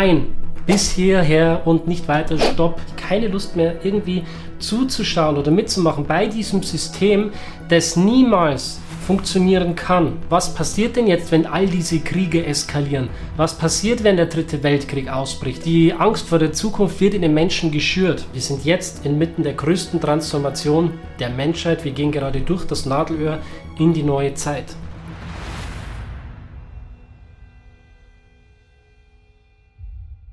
[0.00, 0.28] Nein,
[0.64, 2.80] bis hierher und nicht weiter, stopp.
[2.96, 4.22] Keine Lust mehr irgendwie
[4.58, 7.32] zuzuschauen oder mitzumachen bei diesem System,
[7.68, 10.14] das niemals funktionieren kann.
[10.30, 13.10] Was passiert denn jetzt, wenn all diese Kriege eskalieren?
[13.36, 15.66] Was passiert, wenn der dritte Weltkrieg ausbricht?
[15.66, 18.24] Die Angst vor der Zukunft wird in den Menschen geschürt.
[18.32, 21.84] Wir sind jetzt inmitten der größten Transformation der Menschheit.
[21.84, 23.38] Wir gehen gerade durch das Nadelöhr
[23.78, 24.64] in die neue Zeit.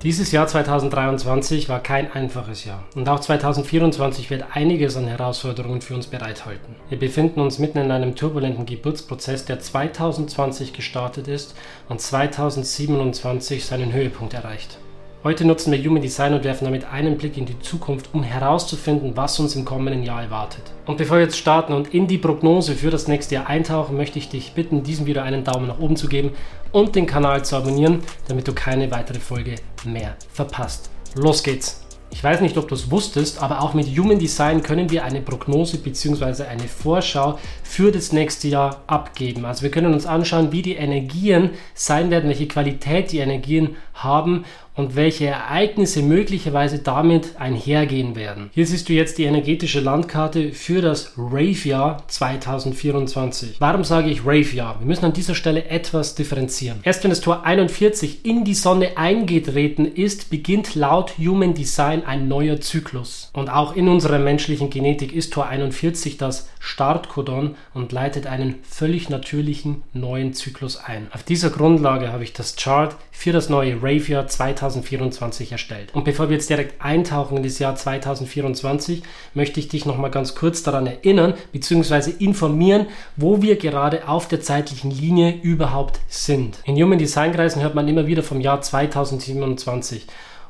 [0.03, 5.95] Dieses Jahr 2023 war kein einfaches Jahr und auch 2024 wird einiges an Herausforderungen für
[5.95, 6.75] uns bereithalten.
[6.87, 11.55] Wir befinden uns mitten in einem turbulenten Geburtsprozess, der 2020 gestartet ist
[11.89, 14.77] und 2027 seinen Höhepunkt erreicht.
[15.27, 19.17] Heute nutzen wir Human Design und werfen damit einen Blick in die Zukunft, um herauszufinden,
[19.17, 20.61] was uns im kommenden Jahr erwartet.
[20.85, 24.19] Und bevor wir jetzt starten und in die Prognose für das nächste Jahr eintauchen, möchte
[24.19, 26.31] ich dich bitten, diesem Video einen Daumen nach oben zu geben
[26.71, 30.89] und den Kanal zu abonnieren, damit du keine weitere Folge mehr verpasst.
[31.15, 31.83] Los geht's!
[32.09, 35.21] Ich weiß nicht, ob du es wusstest, aber auch mit Human Design können wir eine
[35.21, 36.43] Prognose bzw.
[36.43, 39.43] eine Vorschau für das nächste Jahr abgeben.
[39.43, 44.45] Also wir können uns anschauen, wie die Energien sein werden, welche Qualität die Energien haben
[44.77, 48.51] und welche Ereignisse möglicherweise damit einhergehen werden.
[48.53, 53.55] Hier siehst du jetzt die energetische Landkarte für das Rave-Jahr 2024.
[53.59, 54.79] Warum sage ich Rave-Jahr?
[54.79, 56.79] Wir müssen an dieser Stelle etwas differenzieren.
[56.83, 62.27] Erst wenn das Tor 41 in die Sonne eingetreten ist, beginnt laut Human Design ein
[62.27, 63.31] neuer Zyklus.
[63.33, 69.09] Und auch in unserer menschlichen Genetik ist Tor 41 das Startkodon und leitet einen völlig
[69.09, 71.07] natürlichen neuen Zyklus ein.
[71.13, 75.93] Auf dieser Grundlage habe ich das Chart für das neue Rave-Jahr 2024 2024 erstellt.
[75.93, 80.09] Und bevor wir jetzt direkt eintauchen in das Jahr 2024, möchte ich dich noch mal
[80.09, 82.11] ganz kurz daran erinnern bzw.
[82.19, 86.59] informieren, wo wir gerade auf der zeitlichen Linie überhaupt sind.
[86.65, 90.05] In Human Design Kreisen hört man immer wieder vom Jahr 2027.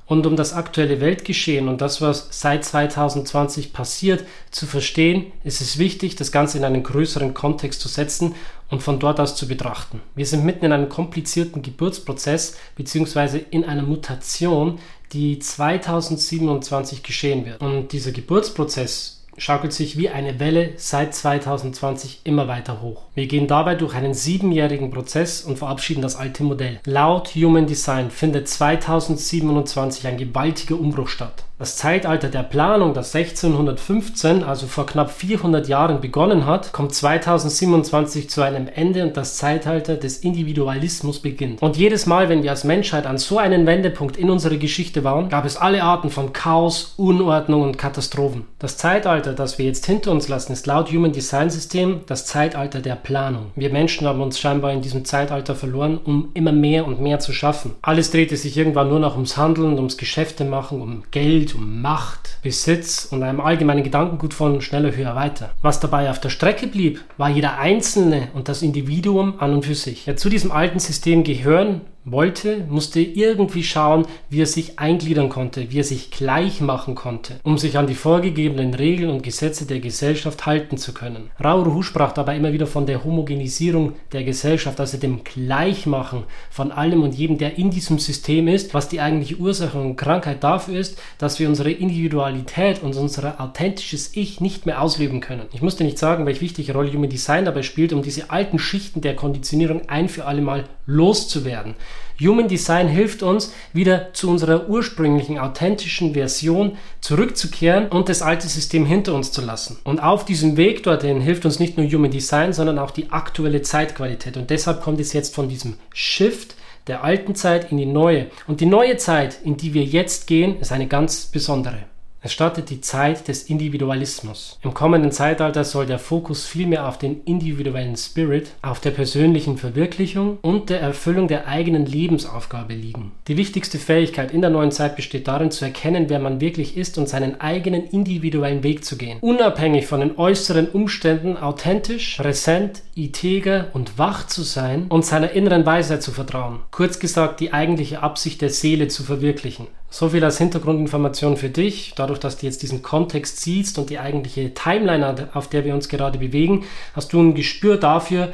[0.08, 5.80] Und um das aktuelle Weltgeschehen und das, was seit 2020 passiert, zu verstehen, ist es
[5.80, 8.34] wichtig, das Ganze in einen größeren Kontext zu setzen
[8.70, 10.02] und von dort aus zu betrachten.
[10.16, 14.80] Wir sind mitten in einem komplizierten Geburtsprozess beziehungsweise in einer Mutation,
[15.14, 17.62] die 2027 geschehen wird.
[17.62, 23.04] Und dieser Geburtsprozess schaukelt sich wie eine Welle seit 2020 immer weiter hoch.
[23.14, 26.80] Wir gehen dabei durch einen siebenjährigen Prozess und verabschieden das alte Modell.
[26.86, 31.47] Laut Human Design findet 2027 ein gewaltiger Umbruch statt.
[31.60, 38.30] Das Zeitalter der Planung, das 1615, also vor knapp 400 Jahren begonnen hat, kommt 2027
[38.30, 41.64] zu einem Ende und das Zeitalter des Individualismus beginnt.
[41.64, 45.30] Und jedes Mal, wenn wir als Menschheit an so einem Wendepunkt in unserer Geschichte waren,
[45.30, 48.46] gab es alle Arten von Chaos, Unordnung und Katastrophen.
[48.60, 52.82] Das Zeitalter, das wir jetzt hinter uns lassen, ist laut Human Design System das Zeitalter
[52.82, 53.48] der Planung.
[53.56, 57.34] Wir Menschen haben uns scheinbar in diesem Zeitalter verloren, um immer mehr und mehr zu
[57.34, 57.74] schaffen.
[57.82, 61.82] Alles drehte sich irgendwann nur noch ums Handeln, ums Geschäfte machen, um Geld, Geld, um
[61.82, 65.52] Macht, Besitz und einem allgemeinen Gedankengut von schneller, höher, weiter.
[65.62, 69.76] Was dabei auf der Strecke blieb, war jeder Einzelne und das Individuum an und für
[69.76, 70.06] sich.
[70.06, 71.82] Ja, zu diesem alten System gehören
[72.12, 77.40] wollte, musste irgendwie schauen, wie er sich eingliedern konnte, wie er sich gleich machen konnte,
[77.44, 81.30] um sich an die vorgegebenen Regeln und Gesetze der Gesellschaft halten zu können.
[81.44, 87.04] Rauruhu sprach dabei immer wieder von der Homogenisierung der Gesellschaft, also dem Gleichmachen von allem
[87.04, 91.00] und jedem, der in diesem System ist, was die eigentliche Ursache und Krankheit dafür ist,
[91.18, 95.48] dass wir unsere Individualität und unser authentisches Ich nicht mehr ausleben können.
[95.54, 99.02] Ich musste nicht sagen, welche wichtige Rolle Human Design dabei spielt, um diese alten Schichten
[99.02, 101.76] der Konditionierung ein für alle Mal loszuwerden.
[102.20, 108.88] Human Design hilft uns, wieder zu unserer ursprünglichen, authentischen Version zurückzukehren und das alte System
[108.88, 109.78] hinter uns zu lassen.
[109.84, 113.62] Und auf diesem Weg dorthin hilft uns nicht nur Human Design, sondern auch die aktuelle
[113.62, 114.36] Zeitqualität.
[114.36, 116.56] Und deshalb kommt es jetzt von diesem Shift
[116.88, 118.28] der alten Zeit in die neue.
[118.48, 121.84] Und die neue Zeit, in die wir jetzt gehen, ist eine ganz besondere.
[122.28, 124.60] Es startet die Zeit des Individualismus.
[124.62, 130.38] Im kommenden Zeitalter soll der Fokus vielmehr auf den individuellen Spirit, auf der persönlichen Verwirklichung
[130.42, 133.14] und der Erfüllung der eigenen Lebensaufgabe liegen.
[133.30, 136.98] Die wichtigste Fähigkeit in der neuen Zeit besteht darin, zu erkennen, wer man wirklich ist
[136.98, 139.20] und seinen eigenen individuellen Weg zu gehen.
[139.22, 145.66] Unabhängig von den äußeren Umständen authentisch, präsent, integer und wach zu sein und seiner inneren
[145.66, 146.60] Weisheit zu vertrauen.
[146.72, 149.68] Kurz gesagt, die eigentliche Absicht der Seele zu verwirklichen.
[149.90, 151.94] So viel als Hintergrundinformation für dich.
[151.96, 155.88] Dadurch, dass du jetzt diesen Kontext siehst und die eigentliche Timeline, auf der wir uns
[155.88, 158.34] gerade bewegen, hast du ein Gespür dafür,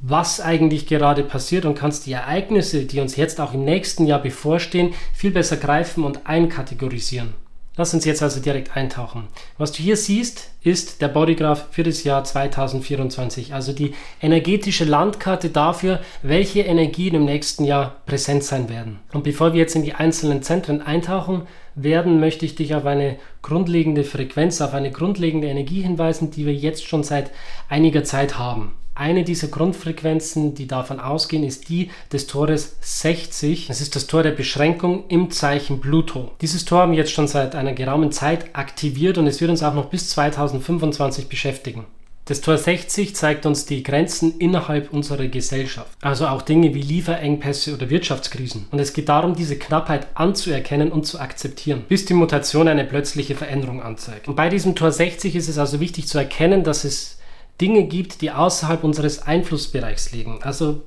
[0.00, 4.20] was eigentlich gerade passiert und kannst die Ereignisse, die uns jetzt auch im nächsten Jahr
[4.20, 7.34] bevorstehen, viel besser greifen und einkategorisieren.
[7.76, 9.24] Lass uns jetzt also direkt eintauchen.
[9.58, 15.48] Was du hier siehst, ist der Bodygraph für das Jahr 2024, also die energetische Landkarte
[15.48, 19.00] dafür, welche Energien im nächsten Jahr präsent sein werden.
[19.12, 23.16] Und bevor wir jetzt in die einzelnen Zentren eintauchen werden, möchte ich dich auf eine
[23.42, 27.32] grundlegende Frequenz, auf eine grundlegende Energie hinweisen, die wir jetzt schon seit
[27.68, 28.76] einiger Zeit haben.
[28.96, 33.66] Eine dieser Grundfrequenzen, die davon ausgehen, ist die des Tores 60.
[33.66, 36.30] Das ist das Tor der Beschränkung im Zeichen Pluto.
[36.40, 39.64] Dieses Tor haben wir jetzt schon seit einer geraumen Zeit aktiviert und es wird uns
[39.64, 41.86] auch noch bis 2025 beschäftigen.
[42.26, 47.74] Das Tor 60 zeigt uns die Grenzen innerhalb unserer Gesellschaft, also auch Dinge wie Lieferengpässe
[47.74, 48.66] oder Wirtschaftskrisen.
[48.70, 53.34] Und es geht darum, diese Knappheit anzuerkennen und zu akzeptieren, bis die Mutation eine plötzliche
[53.34, 54.26] Veränderung anzeigt.
[54.26, 57.13] Und bei diesem Tor 60 ist es also wichtig zu erkennen, dass es
[57.60, 60.40] Dinge gibt, die außerhalb unseres Einflussbereichs liegen.
[60.42, 60.82] Also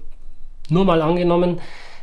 [0.70, 1.60] nur mal angenommen,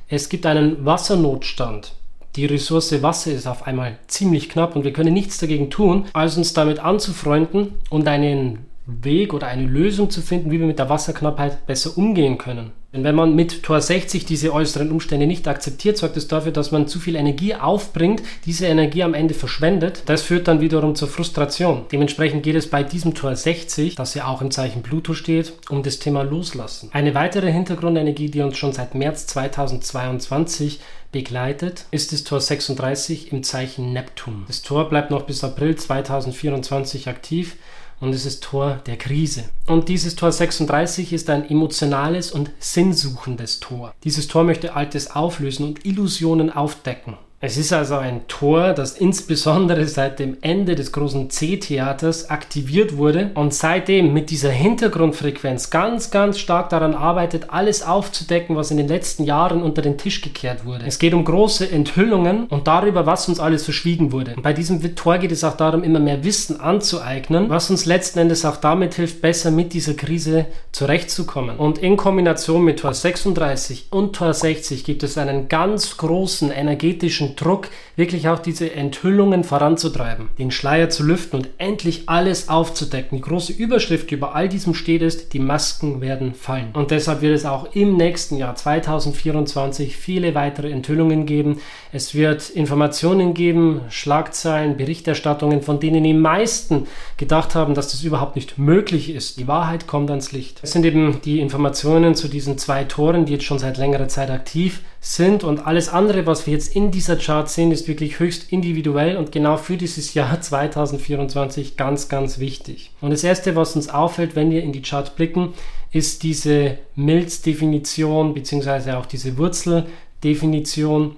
[0.09, 1.93] es gibt einen Wassernotstand.
[2.37, 6.37] Die Ressource Wasser ist auf einmal ziemlich knapp und wir können nichts dagegen tun, als
[6.37, 10.89] uns damit anzufreunden und einen Weg oder eine Lösung zu finden, wie wir mit der
[10.89, 12.73] Wasserknappheit besser umgehen können.
[12.95, 16.71] Denn wenn man mit Tor 60 diese äußeren Umstände nicht akzeptiert, sorgt es dafür, dass
[16.71, 20.05] man zu viel Energie aufbringt, diese Energie am Ende verschwendet.
[20.07, 21.87] Das führt dann wiederum zur Frustration.
[21.91, 25.83] Dementsprechend geht es bei diesem Tor 60, das ja auch im Zeichen Pluto steht, um
[25.83, 26.89] das Thema Loslassen.
[26.93, 30.79] Eine weitere Hintergrundenergie, die uns schon seit März 2022
[31.11, 34.45] begleitet, ist das Tor 36 im Zeichen Neptun.
[34.47, 37.57] Das Tor bleibt noch bis April 2024 aktiv
[38.05, 39.45] und es ist Tor der Krise.
[39.67, 43.95] Und dieses Tor 36 ist ein emotionales und sinnsuchendes Tor.
[44.05, 47.17] Dieses Tor möchte Altes auflösen und Illusionen aufdecken.
[47.47, 53.33] Es ist also ein Tor, das insbesondere seit dem Ende des großen C-Theaters aktiviert wurde
[53.35, 58.89] und seitdem mit dieser Hintergrundfrequenz ganz, ganz stark daran arbeitet, alles aufzudecken, was in den
[58.89, 60.87] letzten Jahren unter den Tisch gekehrt wurde.
[60.87, 64.37] Es geht um große Enthüllungen und darüber, was uns alles verschwiegen wurde.
[64.37, 68.21] Und bei diesem Tor geht es auch darum, immer mehr Wissen anzueignen, was uns letzten
[68.21, 71.59] Endes auch damit hilft, besser mit dieser Krise zurechtzukommen.
[71.59, 77.34] Und in Kombination mit Tor 36 und Tor 60 gibt es einen ganz großen energetischen
[77.35, 83.19] Druck, wirklich auch diese Enthüllungen voranzutreiben, den Schleier zu lüften und endlich alles aufzudecken.
[83.19, 86.71] Die große Überschrift über all diesem steht ist, die Masken werden fallen.
[86.73, 91.61] Und deshalb wird es auch im nächsten Jahr 2024 viele weitere Enthüllungen geben.
[91.93, 98.37] Es wird Informationen geben, Schlagzeilen, Berichterstattungen, von denen die meisten gedacht haben, dass das überhaupt
[98.37, 99.39] nicht möglich ist.
[99.39, 100.61] Die Wahrheit kommt ans Licht.
[100.63, 104.31] Es sind eben die Informationen zu diesen zwei Toren, die jetzt schon seit längerer Zeit
[104.31, 108.51] aktiv sind und alles andere, was wir jetzt in dieser Chart sehen, ist wirklich höchst
[108.51, 112.91] individuell und genau für dieses Jahr 2024 ganz, ganz wichtig.
[113.03, 115.53] Und das erste, was uns auffällt, wenn wir in die Chart blicken,
[115.93, 121.17] ist diese Milzdefinition beziehungsweise auch diese Wurzeldefinition,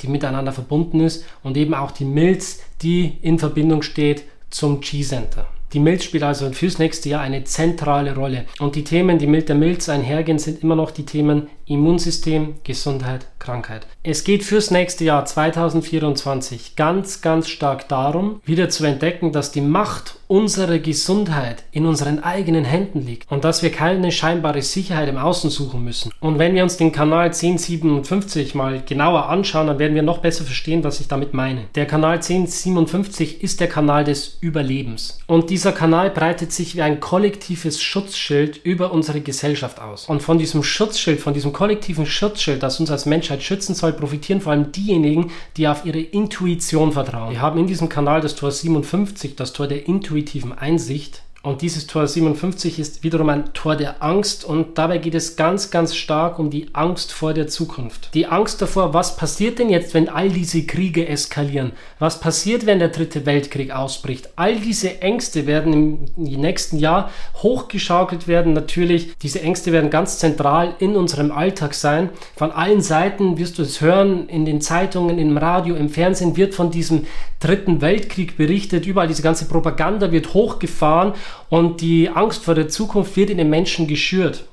[0.00, 5.48] die miteinander verbunden ist und eben auch die Milz, die in Verbindung steht zum G-Center.
[5.72, 8.44] Die Milz spielt also fürs nächste Jahr eine zentrale Rolle.
[8.60, 13.26] Und die Themen, die mit der Milz einhergehen, sind immer noch die Themen Immunsystem, Gesundheit,
[13.40, 13.88] Krankheit.
[14.04, 19.60] Es geht fürs nächste Jahr 2024 ganz, ganz stark darum, wieder zu entdecken, dass die
[19.60, 25.16] Macht unserer Gesundheit in unseren eigenen Händen liegt und dass wir keine scheinbare Sicherheit im
[25.16, 26.12] Außen suchen müssen.
[26.20, 30.44] Und wenn wir uns den Kanal 1057 mal genauer anschauen, dann werden wir noch besser
[30.44, 31.64] verstehen, was ich damit meine.
[31.74, 35.18] Der Kanal 1057 ist der Kanal des Überlebens.
[35.26, 40.08] Und dieser Kanal breitet sich wie ein kollektives Schutzschild über unsere Gesellschaft aus.
[40.08, 44.40] Und von diesem Schutzschild, von diesem kollektiven Schutzschild, das uns als Menschheit schützen soll, profitieren
[44.40, 47.30] vor allem diejenigen, die auf ihre Intuition vertrauen.
[47.30, 51.86] Wir haben in diesem Kanal das Tor 57, das Tor der intuitiven Einsicht, und dieses
[51.86, 56.40] Tor 57 ist wiederum ein Tor der Angst und dabei geht es ganz, ganz stark
[56.40, 58.12] um die Angst vor der Zukunft.
[58.14, 61.70] Die Angst davor, was passiert denn jetzt, wenn all diese Kriege eskalieren?
[62.00, 64.30] Was passiert, wenn der dritte Weltkrieg ausbricht?
[64.34, 68.52] All diese Ängste werden im nächsten Jahr hochgeschaukelt werden.
[68.52, 72.10] Natürlich, diese Ängste werden ganz zentral in unserem Alltag sein.
[72.34, 76.56] Von allen Seiten wirst du es hören, in den Zeitungen, im Radio, im Fernsehen wird
[76.56, 77.06] von diesem
[77.40, 78.86] dritten Weltkrieg berichtet.
[78.86, 81.14] Überall diese ganze Propaganda wird hochgefahren
[81.48, 84.46] und die Angst vor der Zukunft wird in den Menschen geschürt.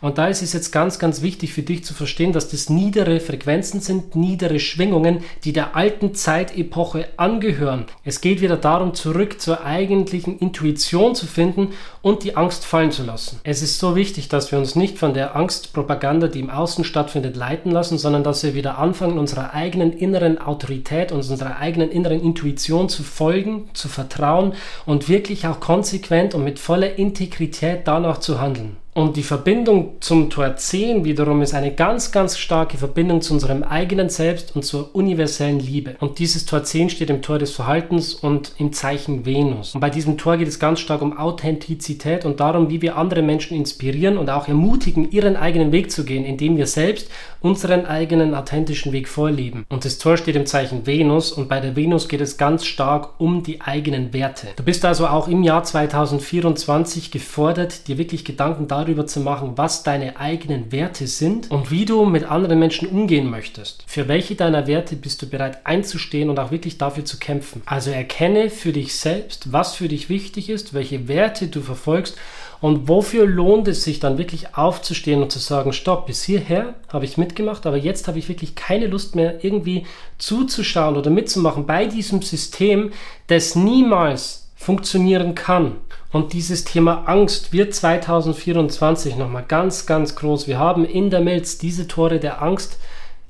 [0.00, 3.20] Und da ist es jetzt ganz, ganz wichtig für dich zu verstehen, dass das niedere
[3.20, 7.86] Frequenzen sind, niedere Schwingungen, die der alten Zeitepoche angehören.
[8.04, 11.70] Es geht wieder darum, zurück zur eigentlichen Intuition zu finden
[12.02, 13.40] und die Angst fallen zu lassen.
[13.42, 17.36] Es ist so wichtig, dass wir uns nicht von der Angstpropaganda, die im Außen stattfindet,
[17.36, 22.20] leiten lassen, sondern dass wir wieder anfangen, unserer eigenen inneren Autorität und unserer eigenen inneren
[22.20, 24.54] Intuition zu folgen, zu vertrauen
[24.84, 28.76] und wirklich auch konsequent und mit voller Integrität danach zu handeln.
[28.96, 33.62] Und die Verbindung zum Tor 10 wiederum ist eine ganz, ganz starke Verbindung zu unserem
[33.62, 35.96] eigenen Selbst und zur universellen Liebe.
[36.00, 39.74] Und dieses Tor 10 steht im Tor des Verhaltens und im Zeichen Venus.
[39.74, 43.20] Und bei diesem Tor geht es ganz stark um Authentizität und darum, wie wir andere
[43.20, 47.10] Menschen inspirieren und auch ermutigen, ihren eigenen Weg zu gehen, indem wir selbst
[47.42, 49.66] unseren eigenen authentischen Weg vorleben.
[49.68, 53.20] Und das Tor steht im Zeichen Venus und bei der Venus geht es ganz stark
[53.20, 54.46] um die eigenen Werte.
[54.56, 59.52] Du bist also auch im Jahr 2024 gefordert, dir wirklich Gedanken darüber darüber zu machen,
[59.56, 63.84] was deine eigenen Werte sind und wie du mit anderen Menschen umgehen möchtest.
[63.86, 67.62] Für welche deiner Werte bist du bereit einzustehen und auch wirklich dafür zu kämpfen.
[67.66, 72.16] Also erkenne für dich selbst, was für dich wichtig ist, welche Werte du verfolgst
[72.60, 77.04] und wofür lohnt es sich dann wirklich aufzustehen und zu sagen, stopp, bis hierher habe
[77.04, 79.84] ich mitgemacht, aber jetzt habe ich wirklich keine Lust mehr irgendwie
[80.18, 82.92] zuzuschauen oder mitzumachen bei diesem System,
[83.26, 85.76] das niemals funktionieren kann.
[86.10, 90.48] Und dieses Thema Angst wird 2024 nochmal ganz, ganz groß.
[90.48, 92.78] Wir haben in der Milz diese Tore der Angst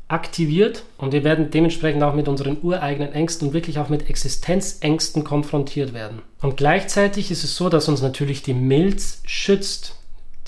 [0.08, 5.24] aktiviert und wir werden dementsprechend auch mit unseren ureigenen Ängsten und wirklich auch mit Existenzängsten
[5.24, 6.22] konfrontiert werden.
[6.40, 9.96] Und gleichzeitig ist es so, dass uns natürlich die Milz schützt.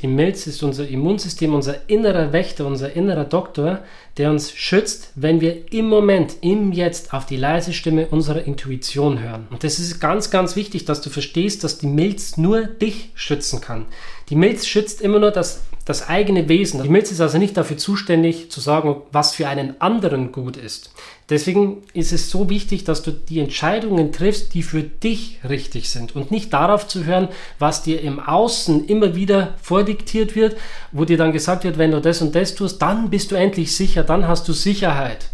[0.01, 3.81] Die Milz ist unser Immunsystem, unser innerer Wächter, unser innerer Doktor,
[4.17, 9.21] der uns schützt, wenn wir im Moment, im Jetzt auf die leise Stimme unserer Intuition
[9.21, 9.49] hören.
[9.51, 13.61] Und das ist ganz, ganz wichtig, dass du verstehst, dass die Milz nur dich schützen
[13.61, 13.87] kann.
[14.29, 16.83] Die Milz schützt immer nur das, das eigene Wesen.
[16.83, 20.91] Die Milz ist also nicht dafür zuständig, zu sagen, was für einen anderen gut ist.
[21.31, 26.15] Deswegen ist es so wichtig, dass du die Entscheidungen triffst, die für dich richtig sind
[26.15, 27.29] und nicht darauf zu hören,
[27.59, 30.59] was dir im Außen immer wieder vordiktiert wird,
[30.93, 33.75] wo dir dann gesagt wird, wenn du das und das tust, dann bist du endlich
[33.75, 35.31] sicher, dann hast du Sicherheit.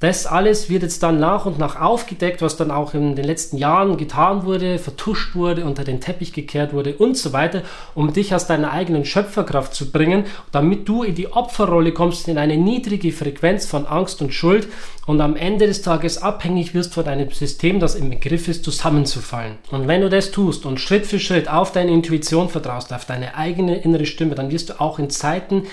[0.00, 3.56] Das alles wird jetzt dann nach und nach aufgedeckt, was dann auch in den letzten
[3.56, 7.62] Jahren getan wurde, vertuscht wurde, unter den Teppich gekehrt wurde und so weiter,
[7.94, 12.38] um dich aus deiner eigenen Schöpferkraft zu bringen, damit du in die Opferrolle kommst, in
[12.38, 14.68] eine niedrige Frequenz von Angst und Schuld
[15.06, 19.56] und am Ende des Tages abhängig wirst von einem System, das im Begriff ist, zusammenzufallen.
[19.70, 23.36] Und wenn du das tust und Schritt für Schritt auf deine Intuition vertraust, auf deine
[23.36, 25.64] eigene innere Stimme, dann wirst du auch in Zeiten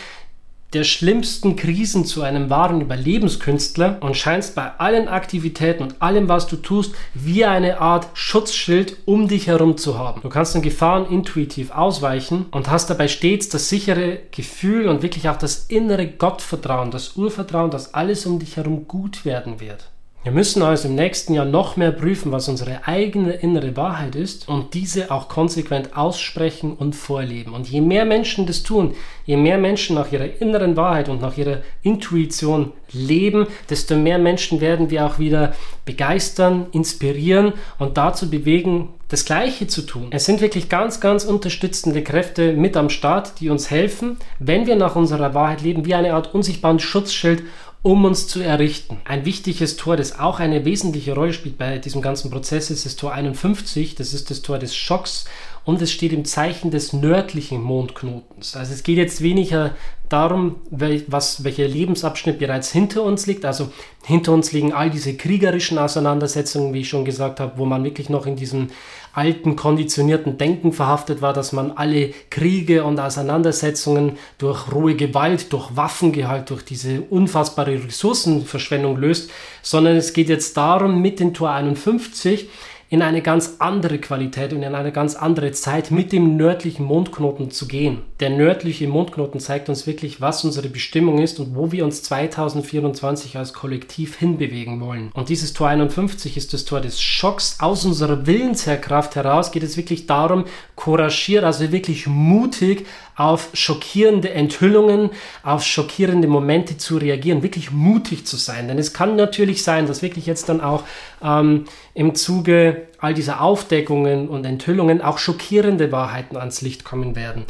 [0.73, 6.47] der schlimmsten Krisen zu einem wahren Überlebenskünstler und scheinst bei allen Aktivitäten und allem, was
[6.47, 10.21] du tust, wie eine Art Schutzschild um dich herum zu haben.
[10.21, 15.27] Du kannst den Gefahren intuitiv ausweichen und hast dabei stets das sichere Gefühl und wirklich
[15.27, 19.90] auch das innere Gottvertrauen, das Urvertrauen, dass alles um dich herum gut werden wird.
[20.23, 24.47] Wir müssen also im nächsten Jahr noch mehr prüfen, was unsere eigene innere Wahrheit ist
[24.47, 27.55] und diese auch konsequent aussprechen und vorleben.
[27.55, 28.93] Und je mehr Menschen das tun,
[29.25, 34.61] je mehr Menschen nach ihrer inneren Wahrheit und nach ihrer Intuition leben, desto mehr Menschen
[34.61, 40.07] werden wir auch wieder begeistern, inspirieren und dazu bewegen, das Gleiche zu tun.
[40.11, 44.75] Es sind wirklich ganz, ganz unterstützende Kräfte mit am Start, die uns helfen, wenn wir
[44.75, 47.43] nach unserer Wahrheit leben, wie eine Art unsichtbaren Schutzschild
[47.83, 49.00] um uns zu errichten.
[49.05, 52.95] Ein wichtiges Tor, das auch eine wesentliche Rolle spielt bei diesem ganzen Prozess, ist das
[52.95, 53.95] Tor 51.
[53.95, 55.25] Das ist das Tor des Schocks
[55.63, 58.56] und es steht im Zeichen des nördlichen Mondknotens.
[58.56, 59.75] Also es geht jetzt weniger
[60.10, 63.46] darum, was, welcher Lebensabschnitt bereits hinter uns liegt.
[63.46, 63.72] Also
[64.03, 68.10] hinter uns liegen all diese kriegerischen Auseinandersetzungen, wie ich schon gesagt habe, wo man wirklich
[68.10, 68.68] noch in diesem
[69.13, 75.75] alten, konditionierten Denken verhaftet war, dass man alle Kriege und Auseinandersetzungen durch rohe Gewalt, durch
[75.75, 79.30] Waffengehalt, durch diese unfassbare Ressourcenverschwendung löst,
[79.62, 82.50] sondern es geht jetzt darum, mit dem Tor 51
[82.91, 87.50] in eine ganz andere Qualität und in eine ganz andere Zeit mit dem nördlichen Mondknoten
[87.50, 88.01] zu gehen.
[88.19, 93.38] Der nördliche Mondknoten zeigt uns wirklich, was unsere Bestimmung ist und wo wir uns 2024
[93.38, 95.10] als Kollektiv hinbewegen wollen.
[95.13, 97.60] Und dieses Tor 51 ist das Tor des Schocks.
[97.62, 100.43] Aus unserer Willensherkraft heraus geht es wirklich darum,
[100.75, 105.12] couragiert, also wirklich mutig auf schockierende Enthüllungen,
[105.43, 108.67] auf schockierende Momente zu reagieren, wirklich mutig zu sein.
[108.67, 110.83] Denn es kann natürlich sein, dass wirklich jetzt dann auch
[111.24, 117.45] ähm, im Zuge all dieser Aufdeckungen und Enthüllungen auch schockierende Wahrheiten ans Licht kommen werden.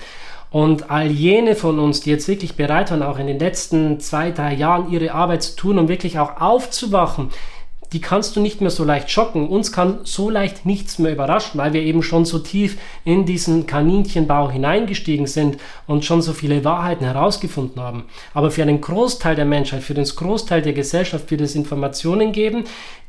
[0.50, 4.32] Und all jene von uns, die jetzt wirklich bereit waren, auch in den letzten zwei,
[4.32, 7.30] drei Jahren ihre Arbeit zu tun, um wirklich auch aufzuwachen,
[7.94, 9.50] die kannst du nicht mehr so leicht schocken.
[9.50, 13.68] Uns kann so leicht nichts mehr überraschen, weil wir eben schon so tief in diesen
[13.68, 15.58] Kaninchenbau hineingestiegen sind
[15.88, 18.06] und schon so viele Wahrheiten herausgefunden haben.
[18.34, 22.64] Aber für einen Großteil der Menschheit, für den Großteil der Gesellschaft wird es Informationen geben,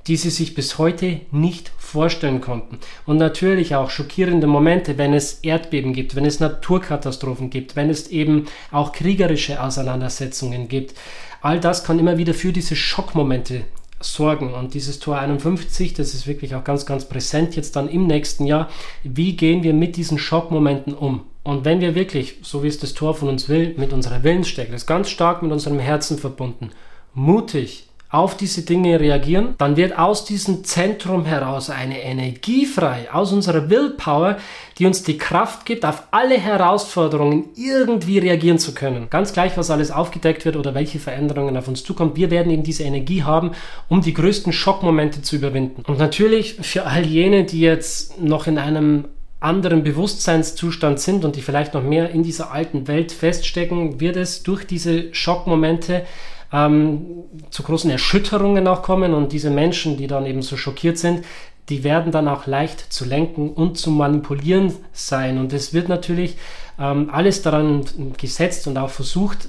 [0.09, 2.79] die sie sich bis heute nicht vorstellen konnten.
[3.07, 8.09] Und natürlich auch schockierende Momente, wenn es Erdbeben gibt, wenn es Naturkatastrophen gibt, wenn es
[8.09, 10.95] eben auch kriegerische Auseinandersetzungen gibt.
[11.41, 13.65] All das kann immer wieder für diese Schockmomente
[14.03, 14.53] sorgen.
[14.53, 18.47] Und dieses Tor 51, das ist wirklich auch ganz, ganz präsent jetzt dann im nächsten
[18.47, 18.69] Jahr.
[19.03, 21.23] Wie gehen wir mit diesen Schockmomenten um?
[21.45, 24.73] Und wenn wir wirklich, so wie es das Tor von uns will, mit unserer Willensstärke,
[24.73, 26.71] das ist ganz stark mit unserem Herzen verbunden,
[27.15, 33.33] mutig auf diese Dinge reagieren, dann wird aus diesem Zentrum heraus eine Energie frei, aus
[33.33, 34.37] unserer Willpower,
[34.79, 39.09] die uns die Kraft gibt, auf alle Herausforderungen irgendwie reagieren zu können.
[39.09, 42.15] Ganz gleich, was alles aufgedeckt wird oder welche Veränderungen auf uns zukommen.
[42.15, 43.53] Wir werden eben diese Energie haben,
[43.89, 45.83] um die größten Schockmomente zu überwinden.
[45.87, 49.07] Und natürlich für all jene, die jetzt noch in einem
[49.41, 54.43] anderen Bewusstseinszustand sind und die vielleicht noch mehr in dieser alten Welt feststecken, wird es
[54.43, 56.05] durch diese Schockmomente
[56.53, 61.25] ähm, zu großen Erschütterungen auch kommen und diese Menschen, die dann eben so schockiert sind,
[61.69, 65.39] die werden dann auch leicht zu lenken und zu manipulieren sein.
[65.39, 66.37] Und es wird natürlich
[66.79, 67.85] ähm, alles daran
[68.19, 69.49] gesetzt und auch versucht,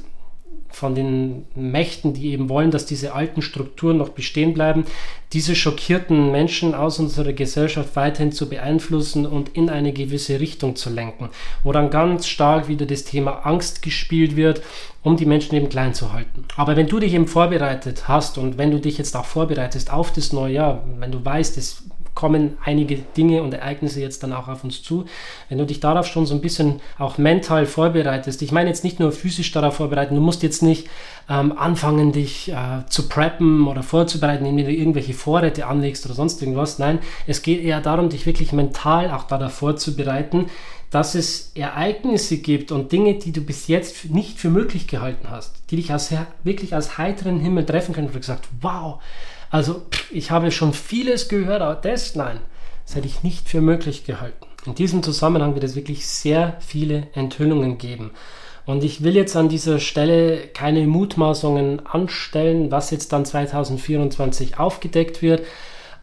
[0.73, 4.85] von den Mächten, die eben wollen, dass diese alten Strukturen noch bestehen bleiben,
[5.31, 10.89] diese schockierten Menschen aus unserer Gesellschaft weiterhin zu beeinflussen und in eine gewisse Richtung zu
[10.89, 11.29] lenken,
[11.63, 14.61] wo dann ganz stark wieder das Thema Angst gespielt wird,
[15.03, 16.45] um die Menschen eben klein zu halten.
[16.55, 20.11] Aber wenn du dich eben vorbereitet hast und wenn du dich jetzt auch vorbereitest auf
[20.11, 21.83] das neue Jahr, wenn du weißt, es
[22.15, 25.05] kommen einige Dinge und Ereignisse jetzt dann auch auf uns zu.
[25.49, 28.99] Wenn du dich darauf schon so ein bisschen auch mental vorbereitest, ich meine jetzt nicht
[28.99, 30.87] nur physisch darauf vorbereiten, du musst jetzt nicht
[31.29, 36.41] ähm, anfangen, dich äh, zu preppen oder vorzubereiten, indem du irgendwelche Vorräte anlegst oder sonst
[36.41, 36.79] irgendwas.
[36.79, 40.47] Nein, es geht eher darum, dich wirklich mental auch darauf vorzubereiten,
[40.93, 45.55] dass es Ereignisse gibt und Dinge, die du bis jetzt nicht für möglich gehalten hast,
[45.71, 49.01] die dich als, wirklich als heiteren Himmel treffen können, wo du gesagt, wow,
[49.53, 52.39] also ich habe schon vieles gehört, aber das, nein,
[52.87, 54.47] das hätte ich nicht für möglich gehalten.
[54.65, 58.09] In diesem Zusammenhang wird es wirklich sehr viele Enthüllungen geben.
[58.65, 65.21] Und ich will jetzt an dieser Stelle keine Mutmaßungen anstellen, was jetzt dann 2024 aufgedeckt
[65.21, 65.45] wird.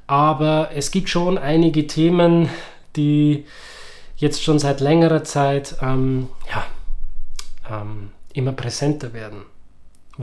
[0.07, 2.50] Aber es gibt schon einige Themen,
[2.95, 3.47] die
[4.16, 6.64] jetzt schon seit längerer Zeit ähm, ja,
[7.69, 9.42] ähm, immer präsenter werden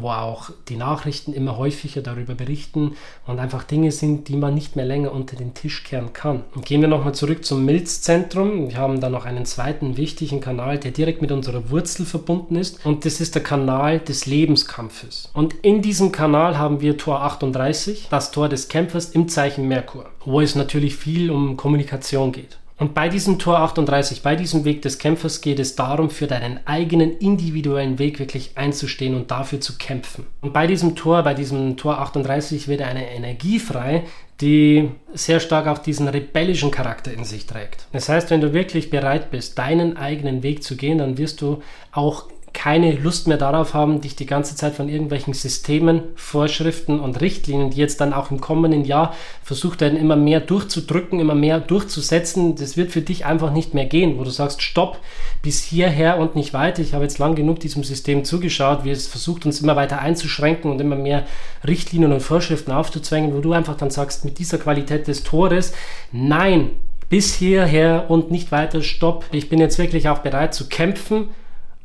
[0.01, 4.75] wo auch die Nachrichten immer häufiger darüber berichten und einfach Dinge sind, die man nicht
[4.75, 6.43] mehr länger unter den Tisch kehren kann.
[6.55, 8.69] Und gehen wir nochmal zurück zum Milzzentrum.
[8.69, 12.85] Wir haben da noch einen zweiten wichtigen Kanal, der direkt mit unserer Wurzel verbunden ist
[12.85, 15.29] und das ist der Kanal des Lebenskampfes.
[15.33, 20.09] Und in diesem Kanal haben wir Tor 38, das Tor des Kämpfers im Zeichen Merkur,
[20.25, 22.57] wo es natürlich viel um Kommunikation geht.
[22.79, 26.59] Und bei diesem Tor 38, bei diesem Weg des Kämpfers geht es darum, für deinen
[26.65, 30.27] eigenen individuellen Weg wirklich einzustehen und dafür zu kämpfen.
[30.41, 34.03] Und bei diesem Tor, bei diesem Tor 38 wird eine Energie frei,
[34.41, 37.87] die sehr stark auch diesen rebellischen Charakter in sich trägt.
[37.93, 41.63] Das heißt, wenn du wirklich bereit bist, deinen eigenen Weg zu gehen, dann wirst du
[41.91, 42.25] auch
[42.67, 47.69] keine Lust mehr darauf haben, dich die ganze Zeit von irgendwelchen Systemen, Vorschriften und Richtlinien,
[47.69, 52.57] die jetzt dann auch im kommenden Jahr versucht werden, immer mehr durchzudrücken, immer mehr durchzusetzen.
[52.57, 54.99] Das wird für dich einfach nicht mehr gehen, wo du sagst, stopp,
[55.41, 56.81] bis hierher und nicht weiter.
[56.81, 60.69] Ich habe jetzt lang genug diesem System zugeschaut, wie es versucht, uns immer weiter einzuschränken
[60.69, 61.23] und immer mehr
[61.65, 65.71] Richtlinien und Vorschriften aufzuzwängen, wo du einfach dann sagst, mit dieser Qualität des Tores,
[66.11, 66.71] nein,
[67.07, 69.23] bis hierher und nicht weiter, stopp.
[69.31, 71.29] Ich bin jetzt wirklich auch bereit zu kämpfen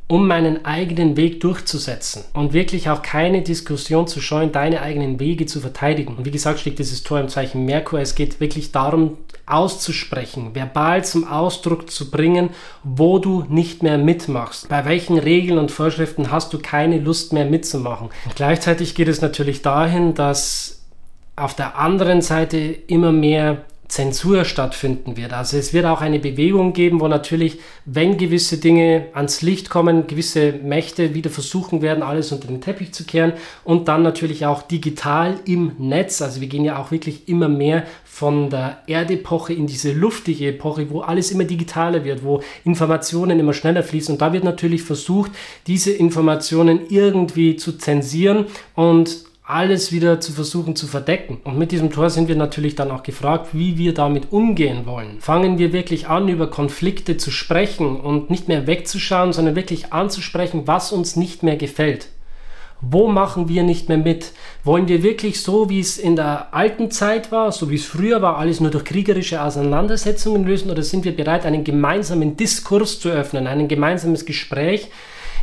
[0.07, 5.45] um meinen eigenen Weg durchzusetzen und wirklich auch keine Diskussion zu scheuen, deine eigenen Wege
[5.45, 6.15] zu verteidigen.
[6.15, 7.99] Und wie gesagt, steht dieses Tor im Zeichen Merkur.
[7.99, 12.49] Es geht wirklich darum, auszusprechen, verbal zum Ausdruck zu bringen,
[12.83, 14.69] wo du nicht mehr mitmachst.
[14.69, 18.09] Bei welchen Regeln und Vorschriften hast du keine Lust mehr mitzumachen.
[18.25, 20.81] Und gleichzeitig geht es natürlich dahin, dass
[21.35, 25.33] auf der anderen Seite immer mehr Zensur stattfinden wird.
[25.33, 30.07] Also es wird auch eine Bewegung geben, wo natürlich, wenn gewisse Dinge ans Licht kommen,
[30.07, 34.63] gewisse Mächte wieder versuchen werden, alles unter den Teppich zu kehren und dann natürlich auch
[34.63, 36.23] digital im Netz.
[36.23, 40.89] Also wir gehen ja auch wirklich immer mehr von der Erdepoche in diese luftige Epoche,
[40.89, 44.13] wo alles immer digitaler wird, wo Informationen immer schneller fließen.
[44.13, 45.29] Und da wird natürlich versucht,
[45.67, 51.39] diese Informationen irgendwie zu zensieren und alles wieder zu versuchen zu verdecken.
[51.43, 55.19] Und mit diesem Tor sind wir natürlich dann auch gefragt, wie wir damit umgehen wollen.
[55.19, 60.63] Fangen wir wirklich an, über Konflikte zu sprechen und nicht mehr wegzuschauen, sondern wirklich anzusprechen,
[60.65, 62.07] was uns nicht mehr gefällt.
[62.81, 64.33] Wo machen wir nicht mehr mit?
[64.65, 68.21] Wollen wir wirklich so, wie es in der alten Zeit war, so wie es früher
[68.21, 73.09] war, alles nur durch kriegerische Auseinandersetzungen lösen oder sind wir bereit, einen gemeinsamen Diskurs zu
[73.09, 74.89] öffnen, ein gemeinsames Gespräch,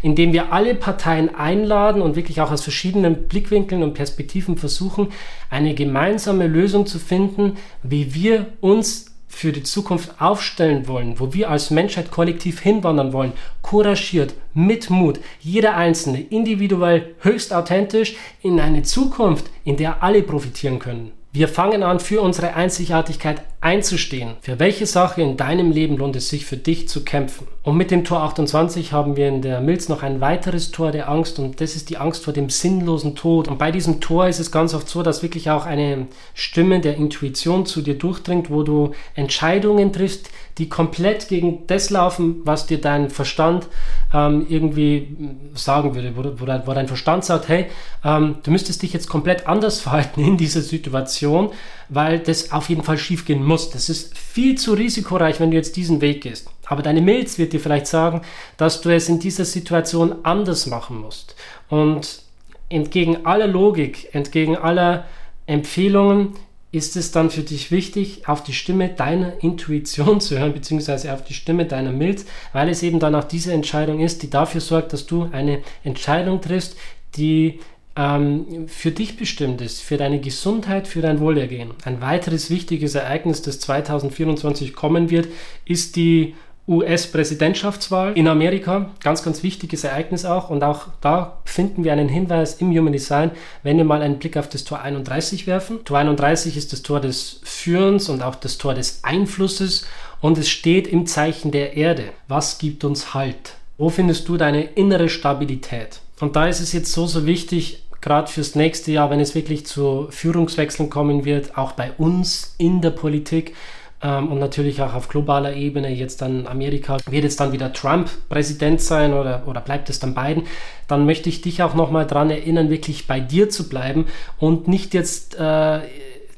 [0.03, 5.09] indem wir alle Parteien einladen und wirklich auch aus verschiedenen Blickwinkeln und Perspektiven versuchen,
[5.51, 11.51] eine gemeinsame Lösung zu finden, wie wir uns für die Zukunft aufstellen wollen, wo wir
[11.51, 13.33] als Menschheit kollektiv hinwandern wollen,
[13.63, 20.81] couragiert, mit Mut, jeder Einzelne individuell, höchst authentisch in eine Zukunft, in der alle profitieren
[20.81, 21.13] können.
[21.33, 24.37] Wir fangen an, für unsere Einzigartigkeit einzustehen.
[24.41, 27.47] Für welche Sache in deinem Leben lohnt es sich für dich zu kämpfen?
[27.63, 31.11] Und mit dem Tor 28 haben wir in der Milz noch ein weiteres Tor der
[31.11, 33.49] Angst und das ist die Angst vor dem sinnlosen Tod.
[33.49, 36.97] Und bei diesem Tor ist es ganz oft so, dass wirklich auch eine Stimme der
[36.97, 42.81] Intuition zu dir durchdringt, wo du Entscheidungen triffst, die komplett gegen das laufen, was dir
[42.81, 43.67] dein Verstand
[44.13, 45.17] ähm, irgendwie
[45.55, 47.67] sagen würde, wo, wo, dein Verstand sagt, hey,
[48.05, 51.51] ähm, du müsstest dich jetzt komplett anders verhalten in dieser Situation,
[51.89, 53.50] weil das auf jeden Fall schiefgehen muss.
[53.51, 56.49] Das ist viel zu risikoreich, wenn du jetzt diesen Weg gehst.
[56.67, 58.23] Aber deine Milz wird dir vielleicht sagen,
[58.57, 61.35] dass du es in dieser Situation anders machen musst.
[61.69, 62.23] Und
[62.69, 65.05] entgegen aller Logik, entgegen aller
[65.47, 66.35] Empfehlungen
[66.73, 71.25] ist es dann für dich wichtig, auf die Stimme deiner Intuition zu hören, beziehungsweise auf
[71.25, 74.93] die Stimme deiner Milz, weil es eben dann auch diese Entscheidung ist, die dafür sorgt,
[74.93, 76.77] dass du eine Entscheidung triffst,
[77.17, 77.59] die
[78.01, 81.73] ähm, für dich bestimmt ist, für deine Gesundheit, für dein Wohlergehen.
[81.85, 85.29] Ein weiteres wichtiges Ereignis, das 2024 kommen wird,
[85.67, 86.35] ist die
[86.67, 88.91] US-Präsidentschaftswahl in Amerika.
[89.03, 90.49] Ganz, ganz wichtiges Ereignis auch.
[90.49, 93.33] Und auch da finden wir einen Hinweis im Human Design,
[93.63, 95.85] wenn wir mal einen Blick auf das Tor 31 werfen.
[95.85, 99.85] Tor 31 ist das Tor des Führens und auch das Tor des Einflusses.
[100.23, 102.05] Und es steht im Zeichen der Erde.
[102.29, 103.57] Was gibt uns Halt?
[103.77, 106.01] Wo findest du deine innere Stabilität?
[106.21, 109.67] Und da ist es jetzt so, so wichtig, gerade fürs nächste Jahr, wenn es wirklich
[109.67, 113.55] zu Führungswechseln kommen wird, auch bei uns in der Politik,
[114.03, 118.11] ähm, und natürlich auch auf globaler Ebene jetzt dann Amerika, wird jetzt dann wieder Trump
[118.29, 120.45] Präsident sein oder, oder bleibt es dann Biden,
[120.89, 124.07] dann möchte ich dich auch nochmal daran erinnern, wirklich bei dir zu bleiben
[124.39, 125.81] und nicht jetzt äh,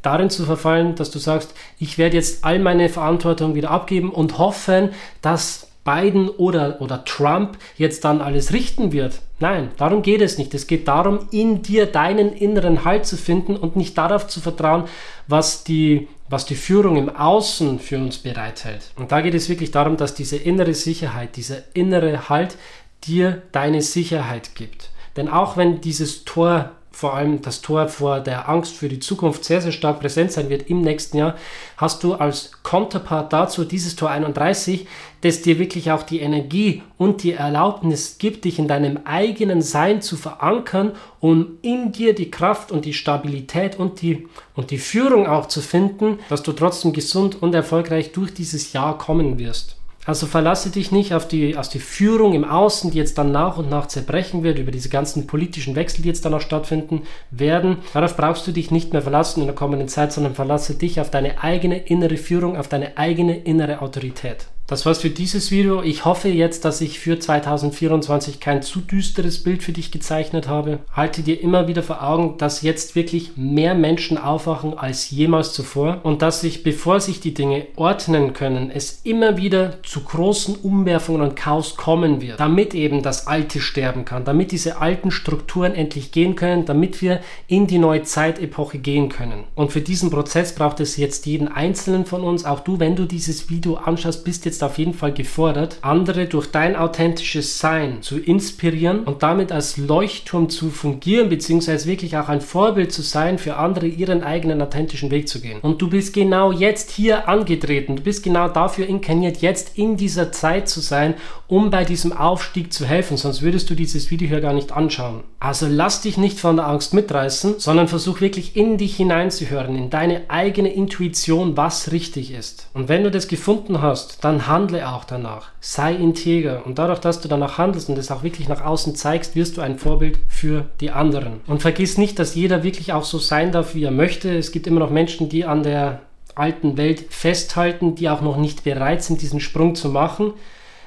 [0.03, 4.39] darin zu verfallen, dass du sagst, ich werde jetzt all meine Verantwortung wieder abgeben und
[4.39, 9.21] hoffen, dass Biden oder, oder Trump jetzt dann alles richten wird.
[9.41, 10.55] Nein, darum geht es nicht.
[10.55, 14.85] Es geht darum, in dir deinen inneren Halt zu finden und nicht darauf zu vertrauen,
[15.27, 18.93] was die, was die Führung im Außen für uns bereithält.
[18.97, 22.57] Und da geht es wirklich darum, dass diese innere Sicherheit, dieser innere Halt
[23.05, 24.91] dir deine Sicherheit gibt.
[25.17, 29.45] Denn auch wenn dieses Tor vor allem das Tor vor der Angst für die Zukunft
[29.45, 31.37] sehr, sehr stark präsent sein wird im nächsten Jahr,
[31.77, 34.87] hast du als Konterpart dazu dieses Tor 31,
[35.23, 40.03] das dir wirklich auch die Energie und die Erlaubnis gibt, dich in deinem eigenen Sein
[40.03, 45.27] zu verankern, um in dir die Kraft und die Stabilität und die, und die Führung
[45.27, 49.82] auch zu finden, dass du trotzdem gesund und erfolgreich durch dieses Jahr kommen wirst.
[50.05, 53.57] Also verlasse dich nicht auf die, auf die Führung im Außen, die jetzt dann nach
[53.57, 57.79] und nach zerbrechen wird, über diese ganzen politischen Wechsel, die jetzt dann auch stattfinden werden.
[57.95, 61.11] Darauf brauchst du dich nicht mehr verlassen in der kommenden Zeit, sondern verlasse dich auf
[61.11, 64.49] deine eigene innere Führung, auf deine eigene innere Autorität.
[64.69, 65.83] Das war's für dieses Video.
[65.83, 70.79] Ich hoffe jetzt, dass ich für 2024 kein zu düsteres Bild für dich gezeichnet habe.
[70.93, 76.01] Halte dir immer wieder vor Augen, dass jetzt wirklich mehr Menschen aufwachen als jemals zuvor
[76.05, 81.23] und dass sich, bevor sich die Dinge ordnen können, es immer wieder zu großen Umwerfungen
[81.23, 86.13] und Chaos kommen wird, damit eben das Alte sterben kann, damit diese alten Strukturen endlich
[86.13, 89.45] gehen können, damit wir in die neue Zeitepoche gehen können.
[89.57, 93.07] Und für diesen Prozess braucht es jetzt jeden Einzelnen von uns, auch du, wenn du
[93.07, 98.19] dieses Video anschaust, bist jetzt auf jeden Fall gefordert, andere durch dein authentisches Sein zu
[98.19, 103.57] inspirieren und damit als Leuchtturm zu fungieren, beziehungsweise wirklich auch ein Vorbild zu sein für
[103.57, 105.61] andere, ihren eigenen authentischen Weg zu gehen.
[105.61, 110.33] Und du bist genau jetzt hier angetreten, du bist genau dafür inkarniert, jetzt in dieser
[110.33, 111.15] Zeit zu sein,
[111.47, 115.23] um bei diesem Aufstieg zu helfen, sonst würdest du dieses Video hier gar nicht anschauen.
[115.39, 119.91] Also lass dich nicht von der Angst mitreißen, sondern versuch wirklich in dich hineinzuhören, in
[119.91, 122.69] deine eigene Intuition, was richtig ist.
[122.73, 125.51] Und wenn du das gefunden hast, dann handle auch danach.
[125.61, 126.65] Sei integer.
[126.67, 129.61] Und dadurch, dass du danach handelst und es auch wirklich nach außen zeigst, wirst du
[129.61, 131.41] ein Vorbild für die anderen.
[131.47, 134.37] Und vergiss nicht, dass jeder wirklich auch so sein darf, wie er möchte.
[134.37, 136.01] Es gibt immer noch Menschen, die an der
[136.35, 140.33] alten Welt festhalten, die auch noch nicht bereit sind, diesen Sprung zu machen.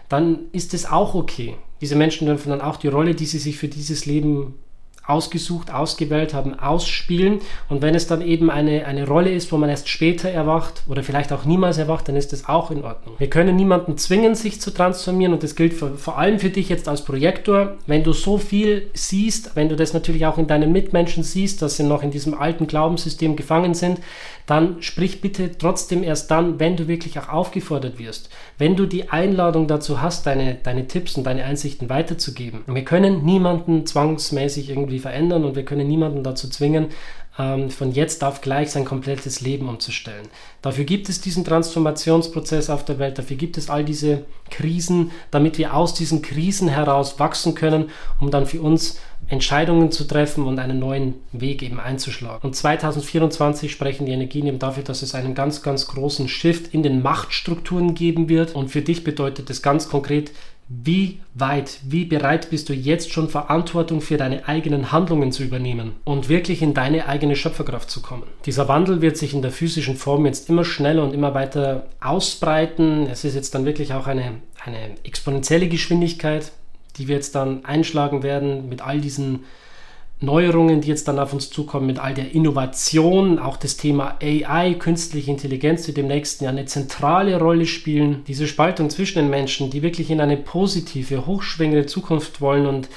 [0.09, 1.55] Dann ist es auch okay.
[1.81, 4.55] Diese Menschen dürfen dann auch die Rolle, die sie sich für dieses Leben
[5.07, 7.39] ausgesucht, ausgewählt haben, ausspielen.
[7.69, 11.03] Und wenn es dann eben eine, eine Rolle ist, wo man erst später erwacht oder
[11.03, 13.15] vielleicht auch niemals erwacht, dann ist das auch in Ordnung.
[13.17, 16.69] Wir können niemanden zwingen, sich zu transformieren und das gilt für, vor allem für dich
[16.69, 17.73] jetzt als Projektor.
[17.85, 21.77] Wenn du so viel siehst, wenn du das natürlich auch in deinen Mitmenschen siehst, dass
[21.77, 23.99] sie noch in diesem alten Glaubenssystem gefangen sind,
[24.45, 28.29] dann sprich bitte trotzdem erst dann, wenn du wirklich auch aufgefordert wirst.
[28.57, 32.63] Wenn du die Einladung dazu hast, deine, deine Tipps und deine Einsichten weiterzugeben.
[32.67, 36.87] Wir können niemanden zwangsmäßig irgendwie verändern und wir können niemanden dazu zwingen,
[37.37, 40.27] ähm, von jetzt auf gleich sein komplettes Leben umzustellen.
[40.61, 45.57] Dafür gibt es diesen Transformationsprozess auf der Welt, dafür gibt es all diese Krisen, damit
[45.57, 47.89] wir aus diesen Krisen heraus wachsen können,
[48.21, 52.39] um dann für uns Entscheidungen zu treffen und einen neuen Weg eben einzuschlagen.
[52.43, 56.83] Und 2024 sprechen die Energien eben dafür, dass es einen ganz, ganz großen Shift in
[56.83, 58.55] den Machtstrukturen geben wird.
[58.55, 60.31] Und für dich bedeutet das ganz konkret,
[60.67, 65.91] wie weit, wie bereit bist du jetzt schon Verantwortung für deine eigenen Handlungen zu übernehmen
[66.05, 68.23] und wirklich in deine eigene Schöpferkraft zu kommen?
[68.47, 73.05] Dieser Wandel wird sich in der physischen Form jetzt immer schneller und immer weiter ausbreiten.
[73.05, 76.51] Es ist jetzt dann wirklich auch eine, eine exponentielle Geschwindigkeit,
[76.97, 79.41] die wir jetzt dann einschlagen werden mit all diesen
[80.21, 84.73] Neuerungen, die jetzt dann auf uns zukommen, mit all der Innovation, auch das Thema AI,
[84.75, 88.23] künstliche Intelligenz, die dem nächsten Jahr eine zentrale Rolle spielen.
[88.27, 92.87] Diese Spaltung zwischen den Menschen, die wirklich in eine positive, hochschwingende Zukunft wollen und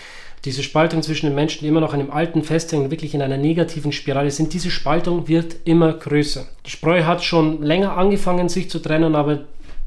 [0.45, 3.37] diese Spaltung zwischen den Menschen, die immer noch an dem Alten festhängen, wirklich in einer
[3.37, 6.47] negativen Spirale sind, diese Spaltung wird immer größer.
[6.65, 9.41] Die Spreu hat schon länger angefangen, sich zu trennen, aber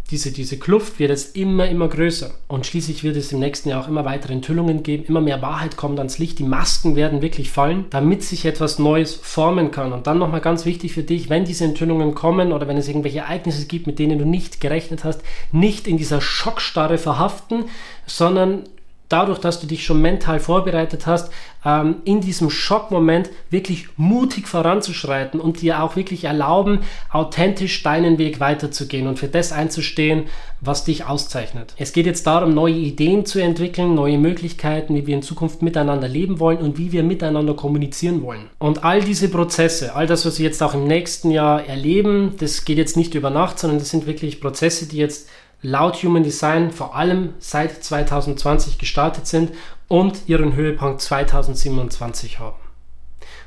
[0.09, 2.31] diese, diese Kluft wird jetzt immer, immer größer.
[2.49, 5.77] Und schließlich wird es im nächsten Jahr auch immer weitere Enthüllungen geben, immer mehr Wahrheit
[5.77, 9.93] kommt ans Licht, die Masken werden wirklich fallen, damit sich etwas Neues formen kann.
[9.93, 13.19] Und dann nochmal ganz wichtig für dich, wenn diese Enthüllungen kommen oder wenn es irgendwelche
[13.19, 15.21] Ereignisse gibt, mit denen du nicht gerechnet hast,
[15.53, 17.65] nicht in dieser Schockstarre verhaften,
[18.05, 18.63] sondern
[19.11, 21.31] dadurch, dass du dich schon mental vorbereitet hast,
[21.65, 26.79] ähm, in diesem Schockmoment wirklich mutig voranzuschreiten und dir auch wirklich erlauben,
[27.11, 30.23] authentisch deinen Weg weiterzugehen und für das einzustehen,
[30.59, 31.73] was dich auszeichnet.
[31.77, 36.07] Es geht jetzt darum, neue Ideen zu entwickeln, neue Möglichkeiten, wie wir in Zukunft miteinander
[36.07, 38.49] leben wollen und wie wir miteinander kommunizieren wollen.
[38.59, 42.65] Und all diese Prozesse, all das, was wir jetzt auch im nächsten Jahr erleben, das
[42.65, 45.27] geht jetzt nicht über Nacht, sondern das sind wirklich Prozesse, die jetzt
[45.61, 49.51] laut Human Design vor allem seit 2020 gestartet sind
[49.87, 52.55] und ihren Höhepunkt 2027 haben.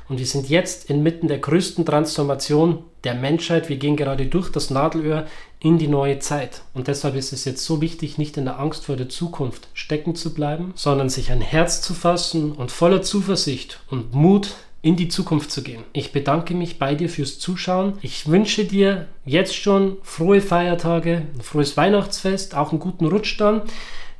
[0.07, 3.69] Und wir sind jetzt inmitten der größten Transformation der Menschheit.
[3.69, 5.25] Wir gehen gerade durch das Nadelöhr
[5.59, 6.61] in die neue Zeit.
[6.75, 10.15] Und deshalb ist es jetzt so wichtig, nicht in der Angst vor der Zukunft stecken
[10.15, 14.51] zu bleiben, sondern sich ein Herz zu fassen und voller Zuversicht und Mut
[14.85, 15.83] in die Zukunft zu gehen.
[15.93, 17.93] Ich bedanke mich bei dir fürs Zuschauen.
[18.03, 23.63] Ich wünsche dir jetzt schon frohe Feiertage, ein frohes Weihnachtsfest, auch einen guten Rutsch dann.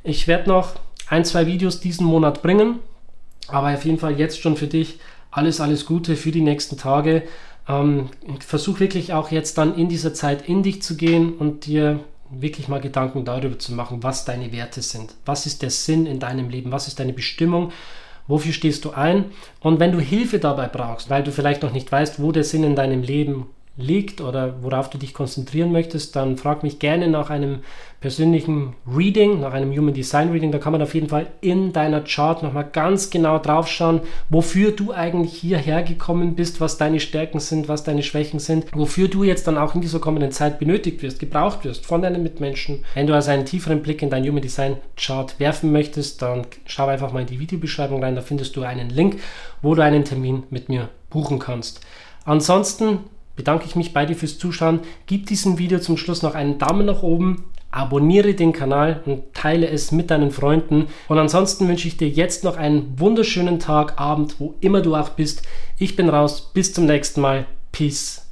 [0.02, 0.72] Ich werde noch
[1.08, 2.80] ein, zwei Videos diesen Monat bringen,
[3.46, 4.98] aber auf jeden Fall jetzt schon für dich
[5.30, 7.22] alles, alles Gute für die nächsten Tage.
[7.68, 8.08] Ähm,
[8.40, 12.66] versuch wirklich auch jetzt dann in dieser Zeit in dich zu gehen und dir wirklich
[12.66, 15.14] mal Gedanken darüber zu machen, was deine Werte sind.
[15.26, 16.72] Was ist der Sinn in deinem Leben?
[16.72, 17.70] Was ist deine Bestimmung?
[18.28, 19.26] Wofür stehst du ein?
[19.60, 22.64] Und wenn du Hilfe dabei brauchst, weil du vielleicht noch nicht weißt, wo der Sinn
[22.64, 27.30] in deinem Leben liegt oder worauf du dich konzentrieren möchtest, dann frag mich gerne nach
[27.30, 27.60] einem
[28.00, 30.52] persönlichen Reading, nach einem Human Design Reading.
[30.52, 34.72] Da kann man auf jeden Fall in deiner Chart nochmal ganz genau drauf schauen, wofür
[34.72, 39.24] du eigentlich hierher gekommen bist, was deine Stärken sind, was deine Schwächen sind, wofür du
[39.24, 42.84] jetzt dann auch in dieser kommenden Zeit benötigt wirst, gebraucht wirst von deinen Mitmenschen.
[42.94, 46.86] Wenn du also einen tieferen Blick in dein Human Design Chart werfen möchtest, dann schau
[46.86, 49.20] einfach mal in die Videobeschreibung rein, da findest du einen Link,
[49.62, 51.80] wo du einen Termin mit mir buchen kannst.
[52.24, 52.98] Ansonsten
[53.36, 54.80] bedanke ich mich bei dir fürs Zuschauen.
[55.06, 59.68] Gib diesem Video zum Schluss noch einen Daumen nach oben, abonniere den Kanal und teile
[59.68, 60.86] es mit deinen Freunden.
[61.08, 65.10] Und ansonsten wünsche ich dir jetzt noch einen wunderschönen Tag, Abend, wo immer du auch
[65.10, 65.42] bist.
[65.78, 66.50] Ich bin raus.
[66.54, 67.46] Bis zum nächsten Mal.
[67.72, 68.26] Peace.